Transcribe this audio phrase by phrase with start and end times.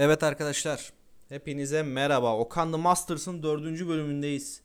[0.00, 0.92] Evet arkadaşlar,
[1.28, 2.38] hepinize merhaba.
[2.38, 4.62] Okan The Masters'ın dördüncü bölümündeyiz.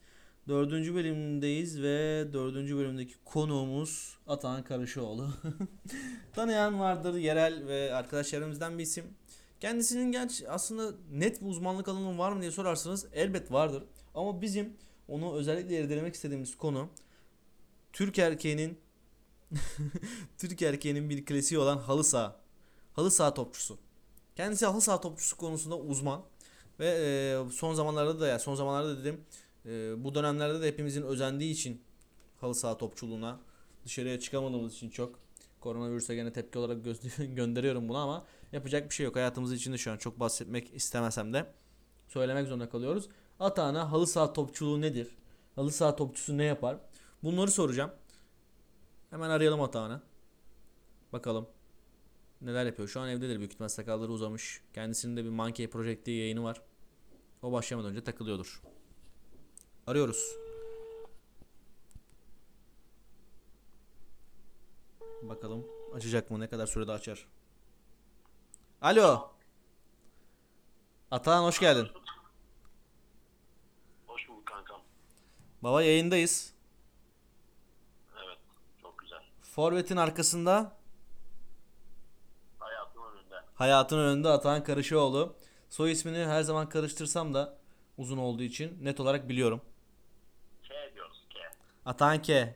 [0.48, 5.30] Dördüncü bölümündeyiz ve dördüncü bölümdeki konuğumuz Atahan Karışoğlu.
[6.34, 9.06] Tanıyan vardır yerel ve arkadaş çevremizden bir isim.
[9.60, 13.84] Kendisinin genç aslında net bir uzmanlık alanı var mı diye sorarsanız elbet vardır.
[14.16, 14.74] Ama bizim
[15.08, 16.90] onu özellikle irdelemek istediğimiz konu
[17.94, 18.80] Türk erkeğinin
[20.38, 22.40] Türk erkeğinin bir klasiği olan halı saha.
[22.94, 23.83] Halı saha topçusu.
[24.36, 26.22] Kendisi halı saha topçusu konusunda uzman
[26.80, 29.22] ve e, son zamanlarda da ya son zamanlarda dedim
[29.66, 31.82] e, bu dönemlerde de hepimizin özendiği için
[32.42, 33.40] halı saha topçuluğuna
[33.86, 35.20] dışarıya çıkamadığımız için çok
[35.60, 39.16] koronavirüse gene tepki olarak gö- gönderiyorum bunu ama yapacak bir şey yok.
[39.16, 41.54] Hayatımız içinde şu an çok bahsetmek istemesem de
[42.08, 43.10] söylemek zorunda kalıyoruz.
[43.40, 45.08] Atağına halı saha topçuluğu nedir?
[45.56, 46.78] Halı saha topçusu ne yapar?
[47.24, 47.92] Bunları soracağım.
[49.10, 50.02] Hemen arayalım Atağan'ı.
[51.14, 51.48] Bakalım
[52.46, 52.88] neler yapıyor.
[52.88, 54.62] Şu an evdedir büyük ihtimal sakalları uzamış.
[54.74, 56.62] Kendisinin de bir Monkey Project diye yayını var.
[57.42, 58.62] O başlamadan önce takılıyordur.
[59.88, 60.36] Arıyoruz.
[65.22, 66.40] Bakalım açacak mı?
[66.40, 67.28] Ne kadar sürede açar?
[68.82, 69.32] Alo.
[71.12, 71.88] Atahan hoş geldin.
[74.08, 74.82] Hoş bulduk kankam.
[75.62, 76.54] Baba yayındayız.
[78.26, 78.38] Evet,
[78.82, 79.24] çok güzel.
[79.42, 80.78] Forvet'in arkasında
[83.54, 83.60] önünde.
[83.60, 85.36] hayatın önünde Atahan Karışıoğlu.
[85.70, 87.58] Soy ismini her zaman karıştırsam da
[87.98, 89.62] uzun olduğu için net olarak biliyorum.
[90.64, 91.40] K diyoruz K.
[91.86, 92.56] Atahan K.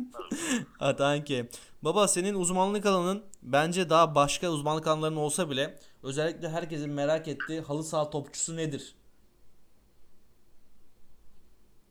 [0.80, 1.48] Atahan K.
[1.82, 7.60] Baba senin uzmanlık alanın bence daha başka uzmanlık alanların olsa bile özellikle herkesin merak ettiği
[7.60, 8.94] halı saha topçusu nedir?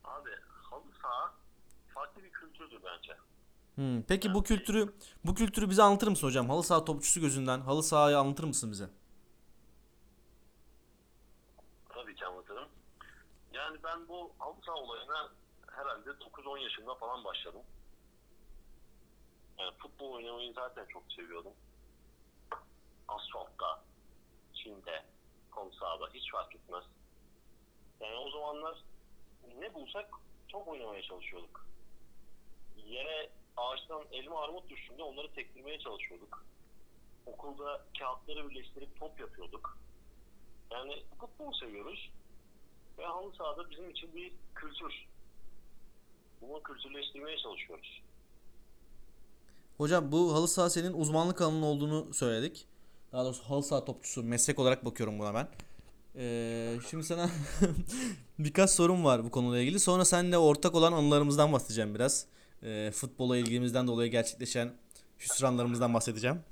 [0.03, 0.29] Abi
[0.69, 1.33] halı saha
[1.93, 3.30] farklı bir kültürdür bence.
[3.75, 4.93] Hmm, Peki bu kültürü
[5.25, 6.49] bu kültürü bize anlatır mısın hocam?
[6.49, 8.89] Halı saha topçusu gözünden halı sahayı anlatır mısın bize?
[11.89, 12.69] Tabii ki anlatırım.
[13.53, 15.29] Yani ben bu halı saha olayına
[15.71, 17.61] herhalde 9-10 yaşında falan başladım.
[19.59, 21.53] Yani futbol oynamayı zaten çok seviyordum.
[23.07, 23.83] Asfaltta,
[24.53, 25.05] çimde,
[25.51, 26.83] halı sahada hiç fark etmez.
[27.99, 28.83] Yani o zamanlar
[29.59, 30.09] ne bulsak
[30.47, 31.65] çok oynamaya çalışıyorduk.
[32.85, 36.45] Yere ağaçtan elma armut düştüğünde onları tektirmeye çalışıyorduk.
[37.25, 39.77] Okulda kağıtları birleştirip top yapıyorduk.
[40.71, 42.11] Yani futbol seviyoruz.
[42.97, 45.07] Ve halı sahada bizim için bir kültür.
[46.41, 48.01] Bunu kültürleştirmeye çalışıyoruz.
[49.77, 52.67] Hocam bu halı saha senin uzmanlık alanın olduğunu söyledik.
[53.11, 55.47] Daha doğrusu halı saha topçusu meslek olarak bakıyorum buna ben.
[56.15, 57.29] Ee, şimdi sana
[58.39, 59.79] birkaç sorum var bu konuyla ilgili.
[59.79, 62.25] Sonra seninle ortak olan anılarımızdan bahsedeceğim biraz.
[62.63, 64.73] Ee, futbola ilgimizden dolayı gerçekleşen
[65.19, 66.39] hüsranlarımızdan bahsedeceğim.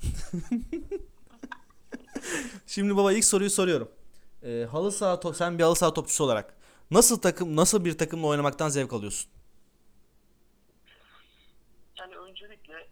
[2.68, 3.92] Şimdi baba ilk soruyu soruyorum.
[4.44, 6.54] Ee, halı saha top- sen bir halı saha topçusu olarak
[6.92, 9.30] nasıl takım nasıl bir takımla oynamaktan zevk alıyorsun?
[12.00, 12.88] Yani öncelikle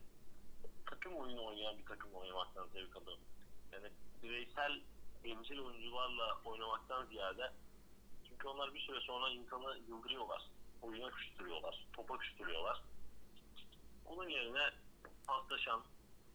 [0.85, 3.19] takım oyunu oynayan bir takımla oynamaktan zevk alırım.
[3.73, 3.87] Yani
[4.23, 4.71] bireysel
[5.23, 7.51] bencil oyuncularla oynamaktan ziyade
[8.29, 10.41] çünkü onlar bir süre sonra insanı yıldırıyorlar.
[10.81, 11.85] Oyuna küstürüyorlar.
[11.93, 12.81] Topa küstürüyorlar.
[14.07, 14.69] Onun yerine
[15.27, 15.81] paslaşan,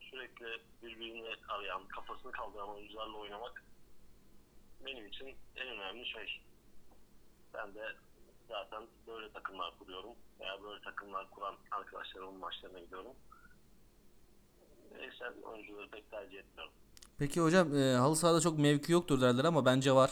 [0.00, 0.47] sürekli
[0.83, 3.62] birbirini arayan, kafasını kaldıran oyuncularla oynamak
[4.87, 6.41] benim için en önemli şey.
[7.55, 7.97] Ben de
[8.49, 10.10] zaten böyle takımlar kuruyorum
[10.41, 13.12] veya böyle takımlar kuran arkadaşlarımın maçlarına gidiyorum.
[14.94, 16.72] Bireysel oyuncuları pek tercih etmiyorum.
[17.19, 20.10] Peki hocam e, halı sahada çok mevki yoktur derler ama bence var.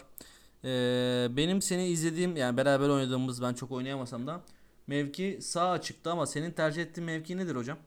[0.65, 0.71] E,
[1.37, 4.41] benim seni izlediğim yani beraber oynadığımız ben çok oynayamasam da
[4.91, 7.79] mevki sağ açıktı ama senin tercih ettiğin mevki nedir hocam?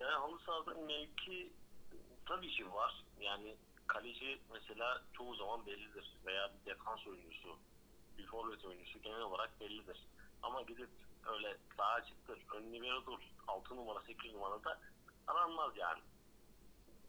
[0.00, 1.52] Yani halı sahada mevki
[2.26, 3.04] tabii ki var.
[3.20, 3.56] Yani
[3.86, 6.16] kaleci mesela çoğu zaman bellidir.
[6.26, 7.56] Veya bir defans oyuncusu,
[8.18, 10.06] bir forvet oyuncusu genel olarak bellidir.
[10.42, 10.90] Ama gidip
[11.26, 14.80] öyle sağ açıktır, ön liberodur, 6 numara, 8 numara da
[15.26, 16.00] aranmaz yani.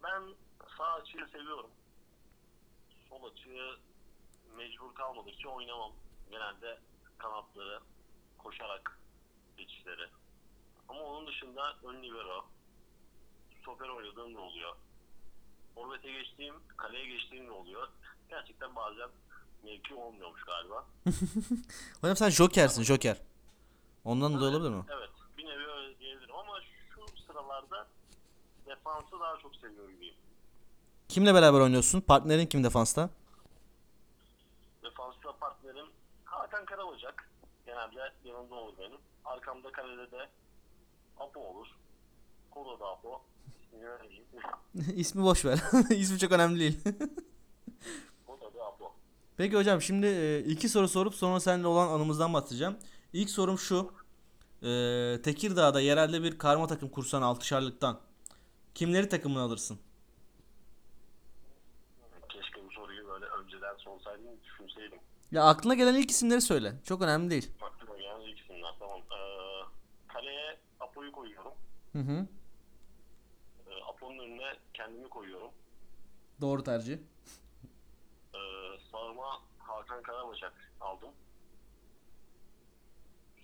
[0.03, 0.23] Ben
[0.77, 1.71] sağ açığı seviyorum.
[3.09, 3.77] Sol açığı
[4.57, 5.91] mecbur kalmadıkça oynamam.
[6.31, 6.79] Genelde
[7.17, 7.79] kanatları,
[8.43, 8.99] koşarak
[9.57, 10.07] geçişleri.
[10.89, 12.45] Ama onun dışında ön libero,
[13.61, 14.75] stoper oynadığım da oluyor.
[15.75, 17.87] Forvet'e geçtiğim, kaleye geçtiğim de oluyor.
[18.29, 19.09] Gerçekten bazen
[19.63, 20.85] mevki olmuyormuş galiba.
[22.01, 23.17] Hocam sen jokersin joker.
[24.05, 24.83] Ondan dolayı olabilir mi?
[24.89, 26.53] Evet, bir nevi öyle diyebilirim ama
[26.95, 27.87] şu sıralarda
[28.65, 30.15] defansı daha çok seviyor gibiyim.
[31.09, 32.01] Kimle beraber oynuyorsun?
[32.01, 33.09] Partnerin kim defansta?
[34.83, 35.85] Defansta partnerim
[36.25, 37.29] Hakan Karabacak.
[37.69, 38.97] Genelde yanımda olur benim.
[39.25, 40.29] Arkamda kalede de
[41.17, 41.67] Apo olur.
[42.51, 43.21] Kola da Apo.
[44.95, 45.59] İsmi boş ver.
[45.89, 46.79] İsmi çok önemli değil.
[49.37, 52.77] Peki hocam şimdi e, iki soru sorup sonra seninle olan anımızdan bahsedeceğim.
[53.13, 53.93] İlk sorum şu.
[54.63, 57.99] E, Tekirdağ'da yerelde bir karma takım kursan altışarlıktan
[58.75, 59.79] kimleri takımına alırsın?
[62.29, 64.99] Keşke bu soruyu böyle önceden sorsaydım düşünseydim.
[65.31, 66.75] Ya aklına gelen ilk isimleri söyle.
[66.83, 67.51] Çok önemli değil.
[67.61, 68.99] Aklıma gelen ilk isimler tamam.
[68.99, 69.63] Ee,
[70.07, 71.51] kaleye Apo'yu koyuyorum.
[71.93, 72.27] Hı hı.
[73.67, 75.51] Ee, Apo'nun önüne kendimi koyuyorum.
[76.41, 76.97] Doğru tercih.
[78.33, 78.37] Ee,
[78.91, 81.09] sağıma Hakan Karabaşak aldım.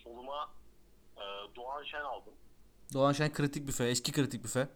[0.04, 0.50] Soluma
[1.18, 1.22] e,
[1.56, 2.34] Doğan Şen aldım.
[2.94, 4.60] Doğan Şen kritik büfe, eski kritik büfe.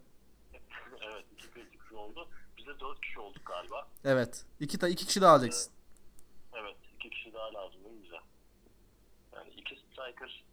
[1.01, 2.27] evet iki kritik kişi oldu.
[2.57, 3.88] Biz de dört kişi olduk galiba.
[4.03, 4.45] Evet.
[4.59, 5.73] İki, ta, iki kişi daha alacaksın.
[7.39, 8.15] Daha lazım değil mi bize?
[9.36, 10.44] Yani iki striker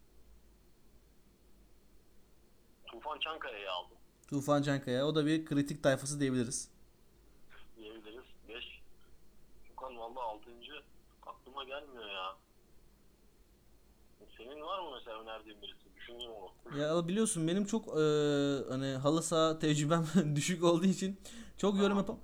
[2.86, 3.96] Tufan Çankaya'yı aldım
[4.28, 5.06] Tufan Cankaya.
[5.06, 6.68] O da bir kritik tayfası diyebiliriz.
[7.76, 8.24] diyebiliriz.
[8.48, 8.80] Beş.
[9.68, 10.72] Furkan valla altıncı
[11.26, 12.36] aklıma gelmiyor ya.
[14.36, 15.78] Senin var mı mesela önerdiğin birisi?
[15.96, 16.78] Düşüneyim onu.
[16.78, 18.02] Ya biliyorsun benim çok e,
[18.68, 20.06] hani halı saha tecrübem
[20.36, 21.20] düşük olduğu için
[21.58, 22.18] çok yorum yapam.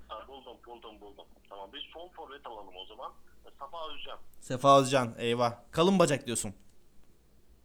[0.73, 1.25] Buldum buldum.
[1.49, 3.13] Tamam biz son forvet alalım o zaman.
[3.59, 4.19] Safa Özcan.
[4.41, 5.55] Sefa Özcan eyvah.
[5.71, 6.55] Kalın bacak diyorsun.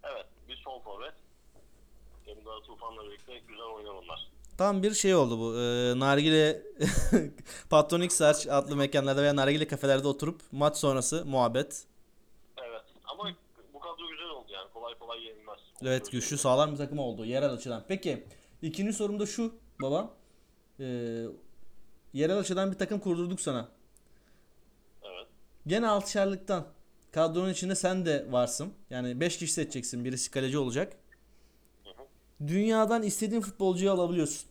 [0.04, 1.14] Evet biz son forvet.
[2.26, 4.28] Hem daha Tufan'la birlikte güzel oynar onlar.
[4.58, 5.60] Tam bir şey oldu bu.
[5.60, 6.62] E, nargile
[7.70, 11.84] Patronik Search adlı mekanlarda veya nargile kafelerde oturup maç sonrası muhabbet.
[12.58, 13.32] Evet ama
[13.74, 15.60] bu kadro güzel oldu yani kolay kolay yenilmez.
[15.82, 17.86] Evet güçlü sağlam bir takım oldu yerel açıdan.
[17.88, 18.28] Peki
[18.62, 20.14] ikinci sorum da şu baba.
[20.80, 20.86] E,
[22.14, 23.70] yerel açıdan bir takım kurdurduk sana.
[25.04, 25.28] Evet.
[25.68, 26.68] Gene altışarlıktan
[27.12, 28.74] kadronun içinde sen de varsın.
[28.90, 30.06] Yani 5 kişi seçeceksin.
[30.06, 30.94] Birisi kaleci olacak.
[31.84, 32.48] Hı hı.
[32.48, 34.50] Dünyadan istediğin futbolcuyu alabiliyorsun.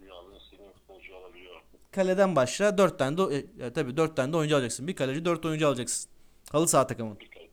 [0.00, 1.62] Dünyanın istediğin futbolcuyu alabiliyorum.
[1.92, 4.88] Kaleden başla 4 tane de e, tabii 4 tane de oyuncu alacaksın.
[4.88, 6.10] Bir kaleci 4 oyuncu alacaksın.
[6.52, 7.20] Halı saha takımın.
[7.20, 7.50] Bir kaleci,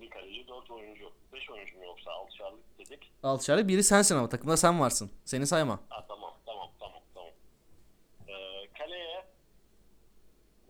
[0.00, 1.04] bir kaleci 4 oyuncu.
[1.32, 3.12] 5 oyuncu mu yoksa 6'şarlık dedik.
[3.22, 5.10] Altışarlık biri sensin ama takımda sen varsın.
[5.24, 5.80] Seni sayma.
[5.88, 6.68] Ha tamam tamam
[7.14, 7.30] tamam.
[8.28, 8.32] Ee,
[8.78, 9.24] kaleye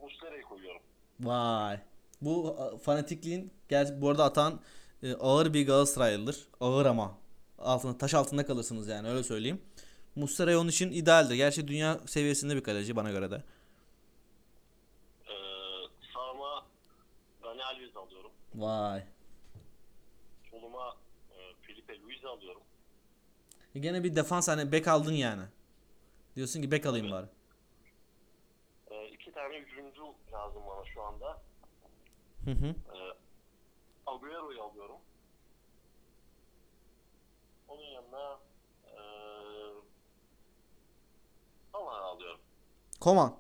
[0.03, 0.81] Muslera'yı koyuyorum.
[1.21, 1.81] Vay.
[2.21, 4.61] Bu fanatikliğin gerçi bu arada atan
[5.03, 6.49] e, ağır bir Galatasaraylıdır.
[6.61, 7.19] Ağır ama.
[7.59, 9.63] Altında taş altında kalırsınız yani öyle söyleyeyim.
[10.17, 11.35] Muslera onun için idealdir.
[11.35, 13.43] Gerçi dünya seviyesinde bir kaleci bana göre de.
[15.27, 15.33] Ee,
[16.15, 16.67] sağıma
[17.45, 18.31] Dani Alves alıyorum.
[18.55, 19.03] Vay.
[20.51, 20.97] Soluma
[21.31, 22.63] e, Felipe Luis alıyorum.
[23.75, 25.43] E gene bir defans hani bek aldın yani.
[26.37, 27.27] Diyorsun ki bek alayım bari.
[29.39, 31.43] Ee, tane hücumcu lazım bana şu anda.
[32.45, 32.67] Hı hı.
[32.67, 33.15] Ee,
[34.07, 34.97] Agüero'yu alıyorum.
[37.69, 38.39] Onun yanına
[38.85, 38.95] e,
[41.73, 42.41] Salah'ı alıyorum.
[43.01, 43.35] Koman.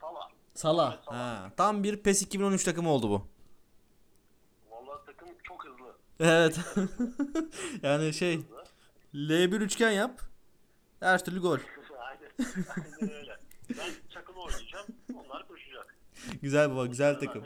[0.00, 0.30] Salah.
[0.54, 0.92] Salah.
[0.92, 1.18] Evet, Salah.
[1.18, 3.26] Ha, tam bir PES 2013 takımı oldu bu.
[4.70, 5.96] Vallahi takım çok hızlı.
[6.20, 6.60] Evet.
[7.82, 8.64] yani şey hızlı.
[9.14, 10.20] L1 üçgen yap.
[11.00, 11.58] Her türlü gol.
[11.98, 12.30] Aynen.
[12.76, 13.36] Aynen öyle.
[13.70, 13.90] Ben
[16.42, 17.44] Güzel baba, güzel takım.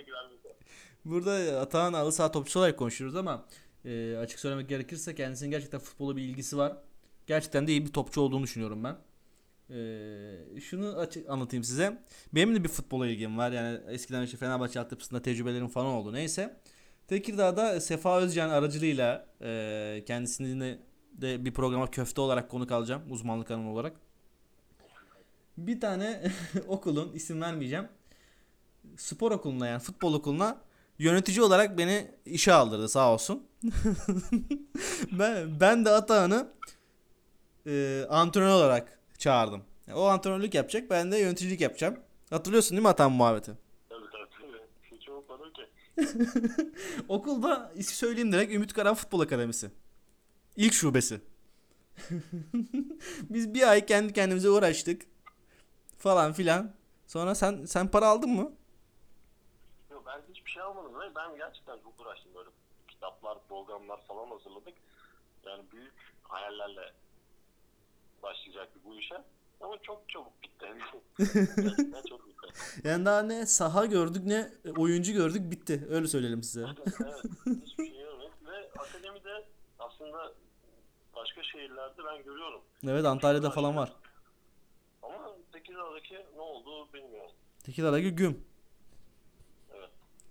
[1.05, 3.47] Burada Atahan halı saha topçusu olarak konuşuyoruz ama
[3.85, 6.77] e, açık söylemek gerekirse kendisinin gerçekten futbola bir ilgisi var.
[7.27, 8.97] Gerçekten de iyi bir topçu olduğunu düşünüyorum ben.
[9.71, 12.03] E, şunu açık anlatayım size.
[12.35, 13.53] Benim de bir futbola ilgim var.
[13.53, 16.13] Yani eskiden işte Fenerbahçe altyapısında tecrübelerim falan oldu.
[16.13, 16.57] Neyse.
[17.09, 20.79] Tekirdağ'da Sefa Özcan aracılığıyla e, kendisini
[21.13, 23.03] de bir programa köfte olarak konuk alacağım.
[23.11, 23.97] Uzmanlık alanı olarak.
[25.57, 26.31] Bir tane
[26.69, 27.89] okulun isim vermeyeceğim.
[28.97, 30.61] Spor okuluna yani futbol okuluna
[30.99, 33.47] yönetici olarak beni işe aldırdı sağ olsun.
[35.13, 36.53] ben ben de Atahan'ı
[37.67, 39.63] e, antrenör olarak çağırdım.
[39.95, 41.97] O antrenörlük yapacak, ben de yöneticilik yapacağım.
[42.31, 43.53] Hatırlıyorsun değil mi Atahan muhabbeti?
[43.89, 44.59] Tabii tabii.
[44.93, 45.63] Hiç unutmadım ki.
[47.09, 49.71] Okulda ismi söyleyeyim direkt Ümit Karan Futbol Akademisi.
[50.57, 51.21] İlk şubesi.
[53.31, 55.03] Biz bir ay kendi kendimize uğraştık.
[55.99, 56.75] Falan filan.
[57.07, 58.53] Sonra sen sen para aldın mı?
[60.49, 62.51] Hiçbir şey almadım ve ben gerçekten çok uğraştım böyle
[62.89, 64.75] kitaplar, programlar falan hazırladık.
[65.47, 66.93] Yani büyük hayallerle
[68.23, 69.23] başlayacaktık bu işe.
[69.61, 70.67] Ama çok çabuk bitti.
[71.57, 72.49] gerçekten çok bitti.
[72.85, 75.87] Yani daha ne saha gördük ne oyuncu gördük bitti.
[75.91, 76.67] Öyle söyleyelim size.
[77.05, 77.25] evet,
[77.67, 78.31] hiçbir şey yok.
[78.47, 79.45] Ve akademide
[79.79, 80.33] aslında
[81.17, 82.61] başka şehirlerde ben görüyorum.
[82.85, 83.93] Evet Antalya'da falan var.
[85.03, 87.33] Ama Tekirdağ'daki ne oldu bilmiyorum.
[87.65, 88.48] Tekirdağ'daki güm.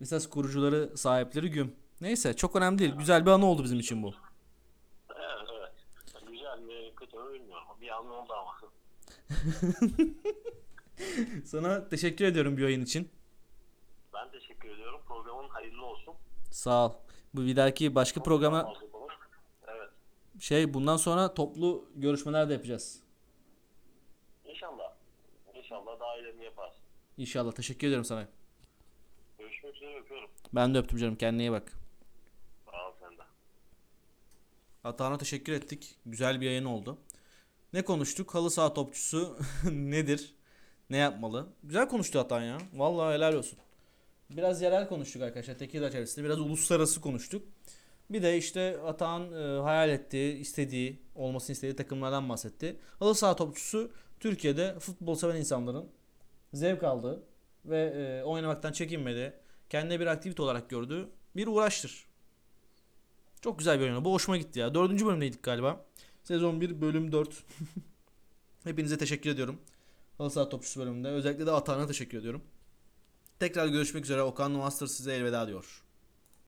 [0.01, 1.75] Esas kurucuları, sahipleri güm.
[2.01, 2.92] Neyse çok önemli değil.
[2.92, 4.13] Güzel bir anı oldu bizim için bu.
[5.10, 5.72] Evet, evet.
[6.32, 7.68] Güzel mi, kötü bilmiyorum.
[7.82, 8.58] Bir an oldu ama.
[11.46, 13.10] Sana teşekkür ediyorum bir oyun için.
[14.13, 15.01] Ben teşekkür ediyorum.
[15.08, 16.13] Programın hayırlı olsun.
[16.51, 16.94] Sağ ol.
[17.34, 18.74] Bu bir dahaki başka programa.
[19.68, 19.89] Evet.
[20.39, 23.04] şey bundan sonra toplu görüşmeler de yapacağız.
[24.46, 24.94] İnşallah.
[25.54, 26.82] İnşallah daha ilerini yaparsın.
[27.18, 27.51] İnşallah.
[27.51, 28.27] Teşekkür ediyorum sana.
[29.96, 30.29] Öpüyorum.
[30.53, 31.15] Ben de öptüm canım.
[31.15, 31.74] Kendine iyi bak.
[32.65, 33.22] Sağ ol sen de.
[34.84, 35.96] Atağına teşekkür ettik.
[36.06, 36.98] Güzel bir yayın oldu.
[37.74, 38.36] Ne konuştuk?
[38.36, 39.38] Halı saha topçusu
[39.72, 40.36] nedir?
[40.89, 41.48] Ne yapmalı?
[41.63, 42.58] Güzel konuştu Atan ya.
[42.74, 43.60] Vallahi helal olsun.
[44.29, 45.58] Biraz yerel konuştuk arkadaşlar.
[45.58, 46.25] Tekirdağ çevresinde.
[46.25, 47.44] Biraz uluslararası konuştuk.
[48.10, 52.79] Bir de işte Atan hayal ettiği, istediği, olmasını istediği takımlardan bahsetti.
[53.00, 55.89] Halı saha topçusu Türkiye'de futbol seven insanların
[56.53, 57.24] zevk aldığı
[57.65, 59.34] ve e, oynamaktan çekinmedi.
[59.70, 62.08] Kendine bir aktivite olarak gördüğü bir uğraştır.
[63.42, 64.06] Çok güzel bir oyun.
[64.06, 64.76] Bu hoşuma gitti ya.
[64.76, 65.86] Dördüncü bölümdeydik galiba.
[66.24, 67.44] Sezon 1 bölüm 4.
[68.64, 69.62] Hepinize teşekkür ediyorum.
[70.18, 71.08] Halı saha topçusu bölümünde.
[71.08, 72.42] Özellikle de Atahan'a teşekkür ediyorum.
[73.40, 74.22] Tekrar görüşmek üzere.
[74.22, 75.84] Okan Master size elveda diyor.